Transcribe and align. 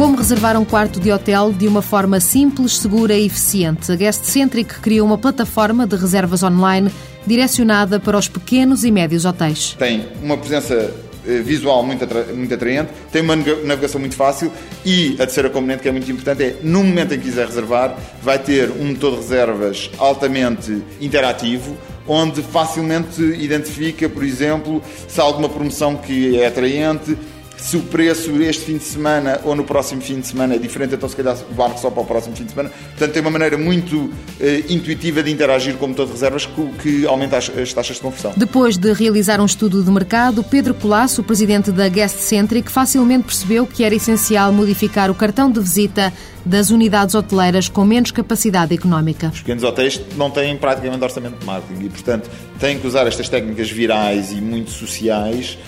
Como 0.00 0.16
reservar 0.16 0.58
um 0.58 0.64
quarto 0.64 0.98
de 0.98 1.12
hotel 1.12 1.52
de 1.52 1.68
uma 1.68 1.82
forma 1.82 2.20
simples, 2.20 2.78
segura 2.78 3.12
e 3.12 3.26
eficiente? 3.26 3.92
A 3.92 3.96
Guest 3.96 4.24
Centric 4.24 4.80
criou 4.80 5.06
uma 5.06 5.18
plataforma 5.18 5.86
de 5.86 5.94
reservas 5.94 6.42
online 6.42 6.90
direcionada 7.26 8.00
para 8.00 8.16
os 8.16 8.26
pequenos 8.26 8.82
e 8.82 8.90
médios 8.90 9.26
hotéis. 9.26 9.76
Tem 9.78 10.08
uma 10.22 10.38
presença 10.38 10.90
eh, 11.26 11.42
visual 11.42 11.84
muito, 11.84 12.02
atra 12.02 12.24
muito 12.34 12.54
atraente, 12.54 12.90
tem 13.12 13.20
uma 13.20 13.36
navegação 13.36 14.00
muito 14.00 14.16
fácil 14.16 14.50
e 14.86 15.16
a 15.16 15.26
terceira 15.26 15.50
componente 15.50 15.82
que 15.82 15.88
é 15.90 15.92
muito 15.92 16.10
importante 16.10 16.44
é, 16.44 16.56
no 16.62 16.82
momento 16.82 17.12
em 17.12 17.18
que 17.18 17.24
quiser 17.24 17.46
reservar, 17.46 17.94
vai 18.22 18.38
ter 18.38 18.70
um 18.70 18.86
motor 18.86 19.10
de 19.10 19.16
reservas 19.18 19.90
altamente 19.98 20.82
interativo, 20.98 21.76
onde 22.08 22.40
facilmente 22.40 23.20
identifica, 23.20 24.08
por 24.08 24.24
exemplo, 24.24 24.82
se 25.06 25.20
há 25.20 25.24
alguma 25.24 25.50
promoção 25.50 25.94
que 25.94 26.40
é 26.40 26.46
atraente, 26.46 27.18
se 27.56 27.76
o 27.76 27.82
preço 27.82 28.30
este 28.42 28.64
fim 28.64 28.78
de 28.78 28.84
semana 28.84 29.40
ou 29.44 29.54
no 29.54 29.64
próximo 29.64 30.00
fim 30.00 30.20
de 30.20 30.26
semana 30.26 30.54
é 30.54 30.58
diferente, 30.58 30.94
então 30.94 31.08
se 31.08 31.16
calhar 31.16 31.36
barco 31.50 31.78
só 31.78 31.90
para 31.90 32.02
o 32.02 32.06
próximo 32.06 32.34
fim 32.34 32.44
de 32.44 32.50
semana. 32.50 32.70
Portanto, 32.70 33.12
tem 33.12 33.22
uma 33.22 33.30
maneira 33.30 33.58
muito 33.58 34.10
eh, 34.40 34.64
intuitiva 34.68 35.22
de 35.22 35.30
interagir 35.30 35.76
com 35.76 35.86
o 35.86 35.88
motor 35.88 36.06
de 36.06 36.12
reservas 36.12 36.46
que, 36.46 36.66
que 36.82 37.06
aumenta 37.06 37.36
as, 37.36 37.50
as, 37.50 37.72
taxas 37.72 37.96
de 37.96 38.02
conversão. 38.02 38.32
Depois 38.36 38.76
de 38.76 38.92
realizar 38.92 39.40
um 39.40 39.44
estudo 39.44 39.82
de 39.82 39.90
mercado, 39.90 40.42
Pedro 40.42 40.74
Colasso, 40.74 41.22
presidente 41.22 41.70
da 41.70 41.88
Guest 41.88 42.18
Centric, 42.18 42.70
facilmente 42.70 43.24
percebeu 43.24 43.66
que 43.66 43.84
era 43.84 43.94
essencial 43.94 44.52
modificar 44.52 45.10
o 45.10 45.14
cartão 45.14 45.50
de 45.50 45.60
visita 45.60 46.12
das 46.44 46.70
unidades 46.70 47.14
hoteleiras 47.14 47.68
com 47.68 47.84
menos 47.84 48.10
capacidade 48.10 48.74
económica. 48.74 49.28
Os 49.28 49.40
pequenos 49.40 49.62
hotéis 49.62 50.00
não 50.16 50.30
têm 50.30 50.56
praticamente 50.56 51.04
orçamento 51.04 51.38
de 51.38 51.44
marketing 51.44 51.84
e, 51.84 51.88
portanto, 51.90 52.30
têm 52.58 52.78
que 52.78 52.86
usar 52.86 53.06
estas 53.06 53.28
técnicas 53.28 53.70
virais 53.70 54.32
e 54.32 54.36
muito 54.36 54.70
sociais 54.70 55.58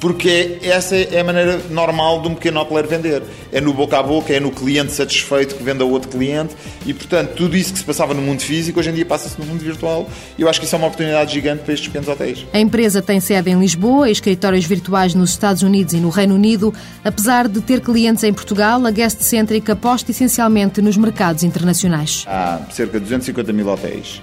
porque 0.00 0.58
essa 0.62 0.96
é 0.96 1.20
a 1.20 1.24
maneira 1.24 1.60
normal 1.70 2.20
de 2.20 2.28
um 2.28 2.34
pequeno 2.34 2.60
hoteleiro 2.60 2.88
vender. 2.88 3.22
É 3.52 3.60
no 3.60 3.72
boca 3.72 3.98
a 3.98 4.02
boca, 4.02 4.32
é 4.32 4.40
no 4.40 4.50
cliente 4.50 4.92
satisfeito 4.92 5.54
que 5.54 5.62
vende 5.62 5.82
a 5.82 5.86
outro 5.86 6.08
cliente 6.08 6.54
e, 6.84 6.92
portanto, 6.92 7.34
tudo 7.34 7.56
isso 7.56 7.72
que 7.72 7.78
se 7.78 7.84
passava 7.84 8.12
no 8.12 8.22
mundo 8.22 8.42
físico 8.42 8.78
hoje 8.78 8.90
em 8.90 8.94
dia 8.94 9.06
passa-se 9.06 9.38
no 9.40 9.46
mundo 9.46 9.60
virtual 9.60 10.08
e 10.36 10.42
eu 10.42 10.48
acho 10.48 10.60
que 10.60 10.66
isso 10.66 10.74
é 10.74 10.78
uma 10.78 10.88
oportunidade 10.88 11.32
gigante 11.32 11.62
para 11.62 11.74
estes 11.74 11.88
pequenos 11.88 12.08
hotéis. 12.08 12.46
A 12.52 12.58
empresa 12.58 13.00
tem 13.00 13.20
sede 13.20 13.50
em 13.50 13.58
Lisboa 13.58 14.08
e 14.08 14.12
escritórios 14.12 14.64
virtuais 14.64 15.14
nos 15.14 15.30
Estados 15.30 15.62
Unidos 15.62 15.94
e 15.94 15.98
no 15.98 16.08
Reino 16.08 16.34
Unido. 16.34 16.74
Apesar 17.04 17.48
de 17.48 17.60
ter 17.60 17.80
clientes 17.80 18.22
em 18.24 18.32
Portugal, 18.32 18.84
a 18.84 18.90
Guest 18.90 19.20
Centric 19.20 19.70
aposta 19.70 20.10
essencialmente 20.10 20.82
nos 20.82 20.96
mercados 20.96 21.42
internacionais. 21.42 22.24
Há 22.26 22.60
cerca 22.70 22.98
de 22.98 23.04
250 23.04 23.52
mil 23.52 23.68
hotéis 23.68 24.20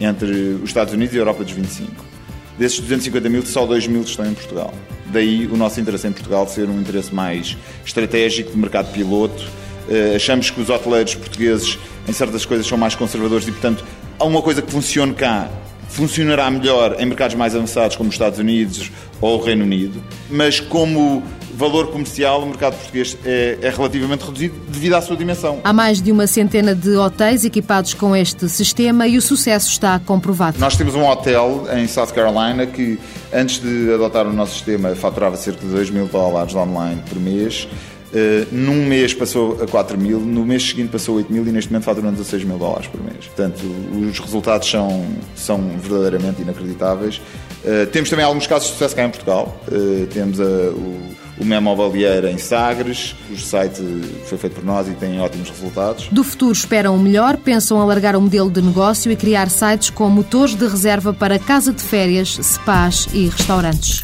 entre 0.00 0.30
os 0.62 0.64
Estados 0.64 0.92
Unidos 0.92 1.14
e 1.14 1.18
a 1.18 1.20
Europa 1.20 1.44
dos 1.44 1.52
25 1.52 2.11
Desses 2.58 2.80
250 2.80 3.28
mil, 3.28 3.44
só 3.44 3.66
2 3.66 3.86
mil 3.86 4.02
estão 4.02 4.26
em 4.26 4.34
Portugal. 4.34 4.72
Daí 5.06 5.46
o 5.46 5.56
nosso 5.56 5.80
interesse 5.80 6.06
em 6.06 6.12
Portugal 6.12 6.46
ser 6.48 6.68
um 6.68 6.80
interesse 6.80 7.14
mais 7.14 7.56
estratégico 7.84 8.50
de 8.50 8.58
mercado 8.58 8.92
piloto. 8.92 9.42
Uh, 9.88 10.16
achamos 10.16 10.50
que 10.50 10.60
os 10.60 10.70
hoteleiros 10.70 11.14
portugueses, 11.14 11.78
em 12.08 12.12
certas 12.12 12.44
coisas, 12.46 12.66
são 12.66 12.78
mais 12.78 12.94
conservadores 12.94 13.46
e, 13.48 13.52
portanto, 13.52 13.84
há 14.18 14.24
uma 14.24 14.40
coisa 14.40 14.62
que 14.62 14.70
funcione 14.70 15.14
cá 15.14 15.50
funcionará 15.92 16.50
melhor 16.50 16.96
em 16.98 17.04
mercados 17.04 17.36
mais 17.36 17.54
avançados 17.54 17.96
como 17.96 18.08
os 18.08 18.14
Estados 18.14 18.38
Unidos 18.38 18.90
ou 19.20 19.38
o 19.38 19.44
Reino 19.44 19.62
Unido, 19.62 20.02
mas 20.30 20.58
como 20.58 21.22
valor 21.62 21.92
comercial, 21.92 22.42
o 22.42 22.46
mercado 22.46 22.74
português 22.74 23.16
é, 23.24 23.56
é, 23.62 23.70
relativamente 23.70 24.24
reduzido 24.24 24.54
devido 24.68 24.94
à 24.94 25.00
sua 25.00 25.16
dimensão. 25.16 25.60
Há 25.62 25.72
mais 25.72 26.02
de 26.02 26.10
uma 26.10 26.26
centena 26.26 26.74
de 26.74 26.96
hotéis 26.96 27.44
equipados 27.44 27.94
com 27.94 28.16
este 28.16 28.48
sistema 28.48 29.06
e 29.06 29.16
o 29.16 29.22
sucesso 29.22 29.70
está 29.70 30.00
comprovado. 30.00 30.58
Nós 30.58 30.76
temos 30.76 30.96
um 30.96 31.06
hotel 31.06 31.64
em 31.72 31.86
South 31.86 32.08
Carolina 32.08 32.66
que, 32.66 32.98
antes 33.32 33.60
de 33.60 33.94
adotar 33.94 34.26
o 34.26 34.32
nosso 34.32 34.54
sistema, 34.54 34.92
faturava 34.96 35.36
cerca 35.36 35.60
de 35.60 35.72
2 35.72 35.90
mil 35.90 36.08
dólares 36.08 36.52
online 36.56 37.00
por 37.08 37.20
mês 37.20 37.68
Uh, 38.12 38.46
num 38.54 38.84
mês 38.84 39.14
passou 39.14 39.62
a 39.62 39.66
4 39.66 39.96
mil, 39.96 40.20
no 40.20 40.44
mês 40.44 40.68
seguinte 40.68 40.90
passou 40.90 41.14
a 41.14 41.18
8 41.18 41.32
mil 41.32 41.46
e 41.46 41.50
neste 41.50 41.72
momento 41.72 41.84
faturando 41.84 42.12
16 42.12 42.44
mil 42.44 42.58
dólares 42.58 42.86
por 42.86 43.02
mês. 43.02 43.24
Portanto, 43.24 43.62
os 43.90 44.18
resultados 44.18 44.68
são, 44.68 45.06
são 45.34 45.58
verdadeiramente 45.78 46.42
inacreditáveis. 46.42 47.22
Uh, 47.64 47.86
temos 47.90 48.10
também 48.10 48.22
alguns 48.22 48.46
casos 48.46 48.68
de 48.68 48.74
sucesso 48.74 48.94
cá 48.94 49.04
em 49.04 49.08
Portugal. 49.08 49.58
Uh, 49.66 50.06
temos 50.08 50.38
a, 50.38 50.44
o, 50.44 51.00
o 51.38 51.44
Memo 51.44 51.74
Balieira 51.74 52.30
em 52.30 52.38
Sagres, 52.38 53.14
o 53.30 53.36
site 53.36 53.82
foi 54.26 54.38
feito 54.38 54.54
por 54.54 54.64
nós 54.64 54.86
e 54.88 54.92
tem 54.92 55.20
ótimos 55.20 55.48
resultados. 55.48 56.08
Do 56.10 56.22
futuro 56.22 56.52
esperam 56.52 56.94
o 56.94 56.98
melhor, 56.98 57.36
pensam 57.36 57.80
alargar 57.80 58.14
o 58.16 58.20
modelo 58.20 58.50
de 58.50 58.60
negócio 58.60 59.10
e 59.10 59.16
criar 59.16 59.48
sites 59.50 59.90
com 59.90 60.08
motores 60.08 60.54
de 60.54 60.66
reserva 60.66 61.12
para 61.12 61.38
casa 61.38 61.72
de 61.72 61.82
férias, 61.82 62.38
spas 62.42 63.08
e 63.12 63.28
restaurantes. 63.28 64.02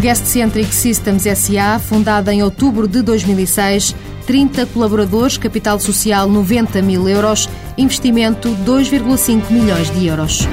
Guest 0.00 0.26
Centric 0.26 0.74
Systems 0.74 1.22
SA, 1.22 1.78
fundada 1.78 2.32
em 2.32 2.42
outubro 2.42 2.86
de 2.86 3.00
2006, 3.00 3.94
30 4.26 4.66
colaboradores, 4.66 5.38
capital 5.38 5.78
social 5.78 6.28
90 6.28 6.82
mil 6.82 7.08
euros, 7.08 7.48
investimento 7.76 8.50
2,5 8.66 9.50
milhões 9.50 9.90
de 9.90 10.06
euros. 10.06 10.46